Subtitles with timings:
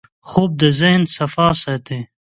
[0.27, 1.99] خوب د ذهن صفا ساتي